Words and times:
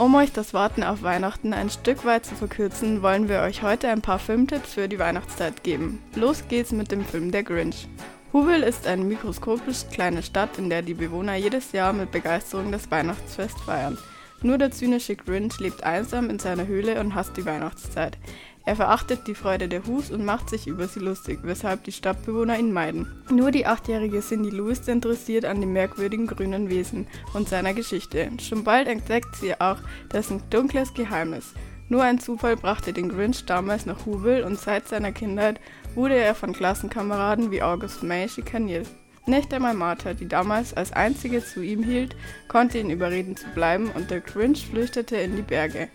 Um 0.00 0.14
euch 0.14 0.32
das 0.32 0.54
Warten 0.54 0.82
auf 0.82 1.02
Weihnachten 1.02 1.52
ein 1.52 1.68
Stück 1.68 2.06
weit 2.06 2.24
zu 2.24 2.34
verkürzen, 2.34 3.02
wollen 3.02 3.28
wir 3.28 3.40
euch 3.40 3.60
heute 3.60 3.90
ein 3.90 4.00
paar 4.00 4.18
Filmtipps 4.18 4.72
für 4.72 4.88
die 4.88 4.98
Weihnachtszeit 4.98 5.62
geben. 5.62 6.02
Los 6.14 6.44
geht's 6.48 6.72
mit 6.72 6.90
dem 6.90 7.04
Film 7.04 7.30
Der 7.30 7.42
Grinch. 7.42 7.86
Whoville 8.32 8.64
ist 8.64 8.86
eine 8.86 9.04
mikroskopisch 9.04 9.84
kleine 9.92 10.22
Stadt, 10.22 10.56
in 10.56 10.70
der 10.70 10.80
die 10.80 10.94
Bewohner 10.94 11.34
jedes 11.34 11.72
Jahr 11.72 11.92
mit 11.92 12.12
Begeisterung 12.12 12.72
das 12.72 12.90
Weihnachtsfest 12.90 13.60
feiern. 13.60 13.98
Nur 14.42 14.56
der 14.56 14.70
zynische 14.70 15.16
Grinch 15.16 15.60
lebt 15.60 15.84
einsam 15.84 16.30
in 16.30 16.38
seiner 16.38 16.66
Höhle 16.66 16.98
und 17.00 17.14
hasst 17.14 17.36
die 17.36 17.44
Weihnachtszeit. 17.44 18.16
Er 18.64 18.76
verachtet 18.76 19.26
die 19.26 19.34
Freude 19.34 19.68
der 19.68 19.84
Hus 19.86 20.10
und 20.10 20.24
macht 20.24 20.48
sich 20.50 20.66
über 20.66 20.86
sie 20.86 21.00
lustig, 21.00 21.40
weshalb 21.42 21.84
die 21.84 21.92
Stadtbewohner 21.92 22.58
ihn 22.58 22.72
meiden. 22.72 23.06
Nur 23.30 23.50
die 23.50 23.66
achtjährige 23.66 24.20
Cindy 24.20 24.50
Lou 24.50 24.68
ist 24.68 24.88
interessiert 24.88 25.44
an 25.44 25.60
dem 25.60 25.72
merkwürdigen 25.72 26.26
grünen 26.26 26.70
Wesen 26.70 27.06
und 27.34 27.48
seiner 27.48 27.74
Geschichte. 27.74 28.30
Schon 28.40 28.64
bald 28.64 28.86
entdeckt 28.86 29.36
sie 29.36 29.60
auch 29.60 29.78
dessen 30.12 30.42
dunkles 30.50 30.94
Geheimnis. 30.94 31.54
Nur 31.88 32.02
ein 32.04 32.20
Zufall 32.20 32.56
brachte 32.56 32.92
den 32.92 33.08
Grinch 33.08 33.44
damals 33.46 33.84
nach 33.84 34.06
Whoville 34.06 34.46
und 34.46 34.58
seit 34.58 34.86
seiner 34.86 35.10
Kindheit 35.10 35.60
wurde 35.94 36.14
er 36.14 36.34
von 36.34 36.52
Klassenkameraden 36.52 37.50
wie 37.50 37.62
August 37.62 38.04
May 38.04 38.28
schikaniert. 38.28 38.86
Nicht 39.30 39.54
einmal 39.54 39.74
Martha, 39.74 40.12
die 40.12 40.26
damals 40.26 40.74
als 40.74 40.92
einzige 40.92 41.44
zu 41.44 41.62
ihm 41.62 41.84
hielt, 41.84 42.16
konnte 42.48 42.80
ihn 42.80 42.90
überreden 42.90 43.36
zu 43.36 43.46
bleiben 43.54 43.88
und 43.94 44.10
der 44.10 44.18
Grinch 44.20 44.66
flüchtete 44.66 45.14
in 45.18 45.36
die 45.36 45.42
Berge. 45.42 45.86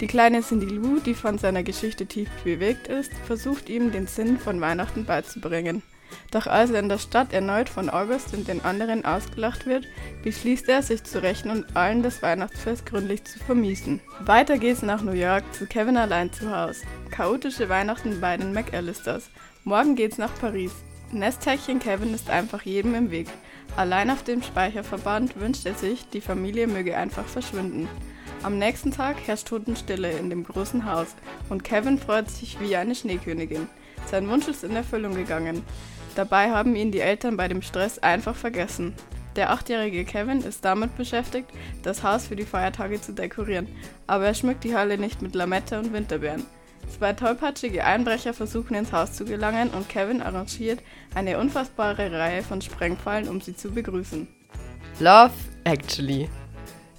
Die 0.00 0.06
kleine 0.06 0.40
Cindy 0.40 0.66
Lou, 0.66 1.00
die 1.00 1.14
von 1.14 1.36
seiner 1.36 1.64
Geschichte 1.64 2.06
tief 2.06 2.28
bewegt 2.44 2.86
ist, 2.86 3.12
versucht 3.26 3.68
ihm 3.68 3.90
den 3.90 4.06
Sinn 4.06 4.38
von 4.38 4.60
Weihnachten 4.60 5.04
beizubringen. 5.04 5.82
Doch 6.30 6.46
als 6.46 6.70
er 6.70 6.78
in 6.78 6.88
der 6.88 6.98
Stadt 6.98 7.32
erneut 7.32 7.68
von 7.68 7.90
August 7.90 8.32
und 8.32 8.46
den 8.46 8.64
anderen 8.64 9.04
ausgelacht 9.04 9.66
wird, 9.66 9.88
beschließt 10.22 10.68
er, 10.68 10.80
sich 10.80 11.02
zu 11.02 11.20
rächen 11.20 11.50
und 11.50 11.76
allen 11.76 12.04
das 12.04 12.22
Weihnachtsfest 12.22 12.86
gründlich 12.86 13.24
zu 13.24 13.40
vermiesen. 13.40 13.98
Weiter 14.20 14.58
geht's 14.58 14.82
nach 14.82 15.02
New 15.02 15.10
York 15.10 15.42
zu 15.52 15.66
Kevin 15.66 15.96
allein 15.96 16.32
zu 16.32 16.56
Hause. 16.56 16.82
Chaotische 17.10 17.68
Weihnachten 17.68 18.20
bei 18.20 18.36
den 18.36 18.52
McAllisters. 18.52 19.28
Morgen 19.64 19.96
geht's 19.96 20.18
nach 20.18 20.32
Paris. 20.40 20.70
Nesthäkchen 21.12 21.78
Kevin 21.78 22.14
ist 22.14 22.30
einfach 22.30 22.62
jedem 22.62 22.94
im 22.94 23.10
Weg. 23.10 23.28
Allein 23.76 24.10
auf 24.10 24.24
dem 24.24 24.42
Speicherverband 24.42 25.38
wünscht 25.38 25.64
er 25.64 25.74
sich, 25.74 26.08
die 26.08 26.20
Familie 26.20 26.66
möge 26.66 26.96
einfach 26.96 27.26
verschwinden. 27.26 27.88
Am 28.42 28.58
nächsten 28.58 28.90
Tag 28.90 29.16
herrscht 29.26 29.48
Totenstille 29.48 30.10
in 30.12 30.30
dem 30.30 30.44
großen 30.44 30.84
Haus 30.84 31.08
und 31.48 31.62
Kevin 31.62 31.98
freut 31.98 32.28
sich 32.30 32.58
wie 32.60 32.76
eine 32.76 32.94
Schneekönigin. 32.94 33.68
Sein 34.06 34.28
Wunsch 34.28 34.48
ist 34.48 34.64
in 34.64 34.74
Erfüllung 34.74 35.14
gegangen. 35.14 35.62
Dabei 36.16 36.50
haben 36.50 36.74
ihn 36.74 36.90
die 36.90 37.00
Eltern 37.00 37.36
bei 37.36 37.46
dem 37.48 37.62
Stress 37.62 37.98
einfach 37.98 38.34
vergessen. 38.34 38.94
Der 39.36 39.50
achtjährige 39.50 40.04
Kevin 40.04 40.40
ist 40.40 40.64
damit 40.64 40.96
beschäftigt, 40.96 41.50
das 41.82 42.02
Haus 42.02 42.26
für 42.26 42.36
die 42.36 42.44
Feiertage 42.44 43.00
zu 43.00 43.12
dekorieren, 43.12 43.68
aber 44.06 44.26
er 44.26 44.34
schmückt 44.34 44.64
die 44.64 44.74
Halle 44.74 44.98
nicht 44.98 45.22
mit 45.22 45.34
Lamette 45.34 45.78
und 45.78 45.92
Winterbeeren. 45.92 46.44
Zwei 46.98 47.12
tollpatschige 47.12 47.84
Einbrecher 47.84 48.32
versuchen 48.32 48.74
ins 48.74 48.92
Haus 48.92 49.12
zu 49.12 49.24
gelangen 49.24 49.70
und 49.70 49.88
Kevin 49.88 50.22
arrangiert 50.22 50.80
eine 51.14 51.38
unfassbare 51.38 52.10
Reihe 52.12 52.42
von 52.42 52.62
Sprengfallen, 52.62 53.28
um 53.28 53.40
sie 53.40 53.56
zu 53.56 53.70
begrüßen. 53.70 54.26
Love 55.00 55.32
Actually. 55.64 56.28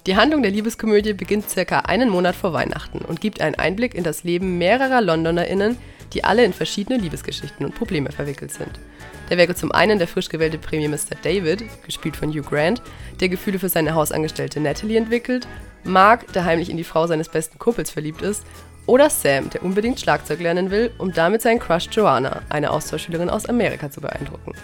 Die 0.06 0.16
Handlung 0.16 0.42
der 0.42 0.52
Liebeskomödie 0.52 1.12
beginnt 1.12 1.50
circa 1.50 1.80
einen 1.80 2.08
Monat 2.10 2.34
vor 2.34 2.52
Weihnachten 2.52 3.00
und 3.00 3.20
gibt 3.20 3.40
einen 3.40 3.56
Einblick 3.56 3.94
in 3.94 4.04
das 4.04 4.24
Leben 4.24 4.56
mehrerer 4.56 5.00
LondonerInnen, 5.00 5.76
die 6.14 6.24
alle 6.24 6.44
in 6.44 6.52
verschiedene 6.52 6.98
Liebesgeschichten 6.98 7.66
und 7.66 7.74
Probleme 7.74 8.10
verwickelt 8.12 8.52
sind. 8.52 8.80
Da 9.28 9.36
wäre 9.36 9.54
zum 9.54 9.72
einen 9.72 9.98
der 9.98 10.08
frisch 10.08 10.28
gewählte 10.28 10.56
Premierminister 10.56 11.16
David, 11.22 11.64
gespielt 11.84 12.16
von 12.16 12.30
Hugh 12.30 12.48
Grant, 12.48 12.80
der 13.20 13.28
Gefühle 13.28 13.58
für 13.58 13.68
seine 13.68 13.94
Hausangestellte 13.94 14.60
Natalie 14.60 14.96
entwickelt, 14.96 15.46
Mark, 15.84 16.32
der 16.32 16.44
heimlich 16.44 16.70
in 16.70 16.76
die 16.76 16.84
Frau 16.84 17.06
seines 17.06 17.28
besten 17.28 17.58
Kumpels 17.58 17.90
verliebt 17.90 18.22
ist, 18.22 18.44
oder 18.88 19.10
Sam, 19.10 19.50
der 19.50 19.62
unbedingt 19.62 20.00
Schlagzeug 20.00 20.40
lernen 20.40 20.70
will, 20.70 20.90
um 20.98 21.12
damit 21.12 21.42
seinen 21.42 21.60
Crush 21.60 21.88
Joanna, 21.92 22.40
eine 22.48 22.70
Austauschschülerin 22.70 23.28
aus 23.28 23.46
Amerika, 23.46 23.90
zu 23.90 24.00
beeindrucken. 24.00 24.54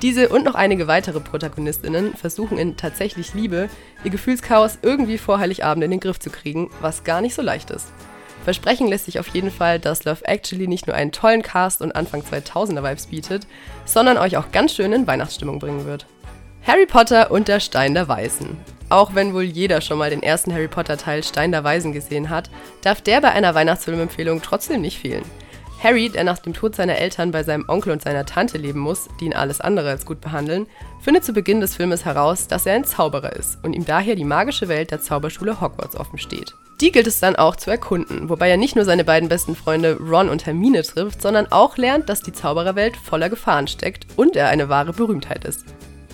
Diese 0.00 0.28
und 0.28 0.44
noch 0.44 0.54
einige 0.54 0.86
weitere 0.86 1.18
Protagonistinnen 1.18 2.14
versuchen 2.14 2.56
in 2.56 2.76
tatsächlich 2.76 3.34
Liebe 3.34 3.68
ihr 4.04 4.10
Gefühlschaos 4.10 4.78
irgendwie 4.82 5.18
vor 5.18 5.38
Heiligabend 5.38 5.82
in 5.82 5.90
den 5.90 6.00
Griff 6.00 6.20
zu 6.20 6.30
kriegen, 6.30 6.70
was 6.80 7.04
gar 7.04 7.20
nicht 7.20 7.34
so 7.34 7.42
leicht 7.42 7.70
ist. 7.70 7.88
Versprechen 8.44 8.86
lässt 8.86 9.06
sich 9.06 9.18
auf 9.18 9.28
jeden 9.28 9.50
Fall, 9.50 9.80
dass 9.80 10.04
Love 10.04 10.24
Actually 10.24 10.68
nicht 10.68 10.86
nur 10.86 10.94
einen 10.94 11.12
tollen 11.12 11.42
Cast 11.42 11.82
und 11.82 11.96
Anfang 11.96 12.22
2000er 12.22 12.88
Vibes 12.88 13.06
bietet, 13.06 13.46
sondern 13.86 14.18
euch 14.18 14.36
auch 14.36 14.52
ganz 14.52 14.74
schön 14.74 14.92
in 14.92 15.06
Weihnachtsstimmung 15.06 15.58
bringen 15.58 15.86
wird. 15.86 16.06
Harry 16.64 16.86
Potter 16.86 17.30
und 17.30 17.48
der 17.48 17.60
Stein 17.60 17.94
der 17.94 18.06
Weisen. 18.06 18.58
Auch 18.94 19.16
wenn 19.16 19.34
wohl 19.34 19.42
jeder 19.42 19.80
schon 19.80 19.98
mal 19.98 20.10
den 20.10 20.22
ersten 20.22 20.54
Harry 20.54 20.68
Potter 20.68 20.96
Teil 20.96 21.24
Stein 21.24 21.50
der 21.50 21.64
Weisen 21.64 21.92
gesehen 21.92 22.30
hat, 22.30 22.48
darf 22.82 23.00
der 23.00 23.20
bei 23.20 23.32
einer 23.32 23.52
Weihnachtsfilmempfehlung 23.52 24.40
trotzdem 24.40 24.82
nicht 24.82 25.00
fehlen. 25.00 25.24
Harry, 25.82 26.10
der 26.10 26.22
nach 26.22 26.38
dem 26.38 26.54
Tod 26.54 26.76
seiner 26.76 26.94
Eltern 26.94 27.32
bei 27.32 27.42
seinem 27.42 27.64
Onkel 27.66 27.90
und 27.90 28.02
seiner 28.02 28.24
Tante 28.24 28.56
leben 28.56 28.78
muss, 28.78 29.08
die 29.18 29.24
ihn 29.24 29.34
alles 29.34 29.60
andere 29.60 29.90
als 29.90 30.06
gut 30.06 30.20
behandeln, 30.20 30.68
findet 31.00 31.24
zu 31.24 31.32
Beginn 31.32 31.60
des 31.60 31.74
Filmes 31.74 32.04
heraus, 32.04 32.46
dass 32.46 32.66
er 32.66 32.74
ein 32.74 32.84
Zauberer 32.84 33.32
ist 33.32 33.58
und 33.64 33.72
ihm 33.72 33.84
daher 33.84 34.14
die 34.14 34.22
magische 34.22 34.68
Welt 34.68 34.92
der 34.92 35.00
Zauberschule 35.00 35.60
Hogwarts 35.60 35.96
offen 35.96 36.20
steht. 36.20 36.54
Die 36.80 36.92
gilt 36.92 37.08
es 37.08 37.18
dann 37.18 37.34
auch 37.34 37.56
zu 37.56 37.72
erkunden, 37.72 38.28
wobei 38.28 38.48
er 38.48 38.56
nicht 38.58 38.76
nur 38.76 38.84
seine 38.84 39.02
beiden 39.02 39.28
besten 39.28 39.56
Freunde 39.56 39.98
Ron 39.98 40.28
und 40.28 40.46
Hermine 40.46 40.84
trifft, 40.84 41.20
sondern 41.20 41.50
auch 41.50 41.76
lernt, 41.78 42.08
dass 42.08 42.22
die 42.22 42.32
Zaubererwelt 42.32 42.96
voller 42.96 43.28
Gefahren 43.28 43.66
steckt 43.66 44.06
und 44.14 44.36
er 44.36 44.50
eine 44.50 44.68
wahre 44.68 44.92
Berühmtheit 44.92 45.44
ist. 45.44 45.64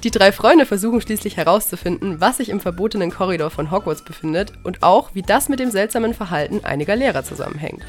Die 0.03 0.11
drei 0.11 0.33
Freunde 0.33 0.65
versuchen 0.65 1.03
schließlich 1.03 1.37
herauszufinden, 1.37 2.22
was 2.22 2.38
sich 2.38 2.49
im 2.49 2.61
verbotenen 2.61 3.11
Korridor 3.11 3.50
von 3.50 3.71
Hogwarts 3.71 4.03
befindet 4.03 4.53
und 4.62 4.83
auch, 4.83 5.15
wie 5.15 5.21
das 5.21 5.50
mit 5.50 5.61
dem 5.61 5.71
seltsamen 5.71 6.15
Verhalten 6.15 6.65
einiger 6.65 6.97
Lehrer 6.97 7.22
zusammenhängt. 7.22 7.84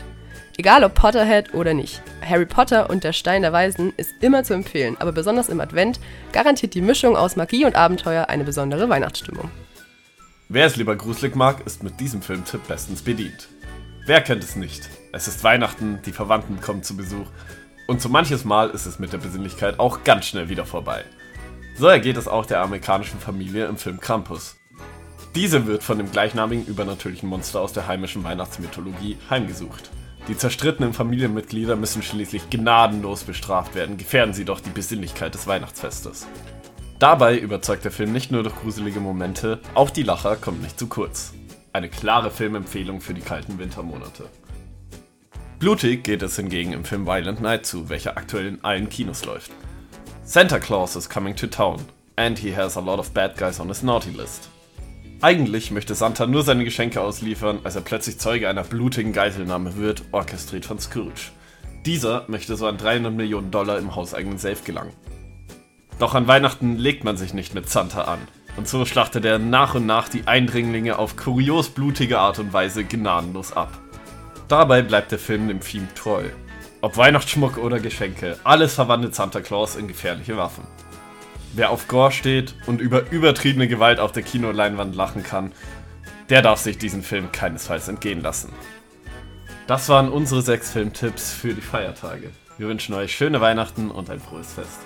Egal 0.58 0.84
ob 0.84 0.94
Potterhead 0.94 1.54
oder 1.54 1.74
nicht, 1.74 2.02
Harry 2.22 2.46
Potter 2.46 2.90
und 2.90 3.06
der 3.06 3.14
Stein 3.14 3.44
der 3.44 3.54
Weisen 3.54 3.94
ist 3.96 4.12
immer 4.20 4.44
zu 4.44 4.54
empfehlen, 4.54 4.98
aber 5.00 5.14
besonders 5.14 5.48
im 5.48 5.62
Advent 5.62 6.02
garantiert 6.34 6.74
die 6.74 6.82
Mischung 6.82 7.16
aus 7.16 7.38
Magie 7.38 7.64
und 7.64 7.76
Abenteuer 7.76 8.28
eine 8.28 8.44
besondere 8.44 8.90
Weihnachtsstimmung. 8.90 9.50
Wer 10.50 10.66
es 10.66 10.76
lieber 10.76 10.98
gruselig 10.98 11.36
mag, 11.36 11.66
ist 11.66 11.82
mit 11.82 12.02
diesem 12.02 12.22
Filmtipp 12.22 12.68
bestens 12.68 13.02
bedient. 13.02 13.48
Wer 14.06 14.20
kennt 14.20 14.44
es 14.44 14.58
nicht? 14.58 14.90
Es 15.14 15.30
ist 15.30 15.46
Weihnachten, 15.46 16.00
die 16.06 16.12
Verwandten 16.12 16.60
kommen 16.60 16.84
zu 16.84 16.98
Besuch 16.98 17.28
und 17.88 18.02
so 18.02 18.10
manches 18.10 18.44
Mal 18.44 18.70
ist 18.70 18.86
es 18.86 19.00
mit 19.00 19.14
der 19.14 19.18
Besinnlichkeit 19.18 19.80
auch 19.80 20.04
ganz 20.04 20.26
schnell 20.26 20.50
wieder 20.50 20.66
vorbei. 20.66 21.06
So 21.76 21.88
ergeht 21.88 22.18
es 22.18 22.28
auch 22.28 22.46
der 22.46 22.62
amerikanischen 22.62 23.20
Familie 23.20 23.66
im 23.66 23.78
Film 23.78 24.00
Krampus. 24.00 24.58
Diese 25.36 25.66
wird 25.66 25.84
von 25.84 25.98
dem 25.98 26.12
gleichnamigen 26.12 26.66
übernatürlichen 26.66 27.30
Monster 27.30 27.62
aus 27.62 27.74
der 27.74 27.88
heimischen 27.88 28.24
Weihnachtsmythologie 28.24 29.18
heimgesucht. 29.30 29.90
Die 30.28 30.38
zerstrittenen 30.38 30.94
Familienmitglieder 30.94 31.76
müssen 31.76 32.04
schließlich 32.04 32.50
gnadenlos 32.50 33.24
bestraft 33.24 33.74
werden, 33.74 33.98
gefährden 33.98 34.34
sie 34.34 34.46
doch 34.46 34.60
die 34.60 34.70
Besinnlichkeit 34.70 35.34
des 35.34 35.48
Weihnachtsfestes. 35.48 36.28
Dabei 37.00 37.38
überzeugt 37.38 37.86
der 37.86 37.92
Film 37.92 38.12
nicht 38.12 38.32
nur 38.32 38.44
durch 38.44 38.56
gruselige 38.56 39.00
Momente, 39.00 39.60
auch 39.74 39.90
die 39.90 40.04
Lacher 40.04 40.36
kommt 40.36 40.62
nicht 40.62 40.78
zu 40.78 40.88
kurz. 40.88 41.34
Eine 41.74 41.90
klare 41.90 42.30
Filmempfehlung 42.30 43.02
für 43.02 43.14
die 43.14 43.22
kalten 43.22 43.58
Wintermonate. 43.58 44.26
Blutig 45.58 46.04
geht 46.04 46.22
es 46.22 46.36
hingegen 46.36 46.74
im 46.74 46.86
Film 46.86 47.08
Violent 47.08 47.42
Night 47.42 47.66
zu, 47.66 47.90
welcher 47.90 48.18
aktuell 48.18 48.48
in 48.48 48.64
allen 48.64 48.90
Kinos 48.90 49.26
läuft. 49.26 49.52
Santa 50.32 50.62
Claus 50.62 50.96
is 50.96 51.10
coming 51.10 51.36
to 51.36 51.46
town, 51.46 51.86
and 52.16 52.40
he 52.40 52.56
has 52.56 52.78
a 52.78 52.80
lot 52.80 53.00
of 53.00 53.14
bad 53.14 53.36
guys 53.36 53.60
on 53.60 53.68
his 53.68 53.84
naughty 53.84 54.12
list. 54.12 54.48
Eigentlich 55.20 55.72
möchte 55.72 55.94
Santa 55.94 56.26
nur 56.26 56.44
seine 56.44 56.64
Geschenke 56.64 57.02
ausliefern, 57.02 57.60
als 57.66 57.76
er 57.76 57.82
plötzlich 57.82 58.18
Zeuge 58.18 58.48
einer 58.48 58.64
blutigen 58.64 59.12
Geiselnahme 59.12 59.76
wird, 59.76 60.04
orchestriert 60.14 60.64
von 60.64 60.80
Scrooge. 60.80 61.32
Dieser 61.86 62.24
möchte 62.30 62.56
so 62.56 62.66
an 62.66 62.78
300 62.78 63.14
Millionen 63.14 63.52
Dollar 63.52 63.78
im 63.78 63.94
hauseigenen 63.94 64.38
Safe 64.38 64.64
gelangen. 64.64 64.94
Doch 66.00 66.16
an 66.16 66.30
Weihnachten 66.30 66.78
legt 66.78 67.04
man 67.04 67.18
sich 67.18 67.34
nicht 67.34 67.54
mit 67.54 67.70
Santa 67.70 68.06
an. 68.06 68.20
Und 68.56 68.70
so 68.70 68.86
schlachtet 68.86 69.26
er 69.26 69.38
nach 69.38 69.76
und 69.76 69.86
nach 69.86 70.08
die 70.08 70.28
Eindringlinge 70.28 70.98
auf 70.98 71.18
kurios 71.18 71.68
blutige 71.68 72.20
Art 72.20 72.40
und 72.40 72.54
Weise 72.54 72.86
gnadenlos 72.86 73.52
ab. 73.52 73.78
Dabei 74.48 74.82
bleibt 74.82 75.12
der 75.12 75.20
Film 75.20 75.50
dem 75.50 75.60
Theme 75.60 75.90
treu. 75.94 76.24
Ob 76.84 76.98
Weihnachtsschmuck 76.98 77.60
oder 77.60 77.80
Geschenke, 77.80 78.40
alles 78.44 78.74
verwandelt 78.74 79.14
Santa 79.14 79.40
Claus 79.40 79.76
in 79.76 79.88
gefährliche 79.88 80.36
Waffen. 80.36 80.64
Wer 81.54 81.70
auf 81.70 81.88
Gore 81.88 82.12
steht 82.12 82.56
und 82.66 82.82
über 82.82 83.12
übertriebene 83.12 83.68
Gewalt 83.68 84.00
auf 84.00 84.14
der 84.14 84.24
Kinoleinwand 84.24 84.96
lachen 84.96 85.22
kann, 85.22 85.52
der 86.30 86.42
darf 86.42 86.60
sich 86.60 86.80
diesen 86.80 87.04
Film 87.04 87.32
keinesfalls 87.32 87.88
entgehen 87.88 88.22
lassen. 88.22 88.52
Das 89.68 89.90
waren 89.90 90.10
unsere 90.10 90.42
sechs 90.42 90.72
Filmtipps 90.72 91.32
für 91.32 91.54
die 91.54 91.62
Feiertage. 91.62 92.32
Wir 92.58 92.68
wünschen 92.68 92.96
euch 92.96 93.16
schöne 93.16 93.42
Weihnachten 93.42 93.92
und 93.92 94.10
ein 94.10 94.20
frohes 94.20 94.54
Fest. 94.54 94.80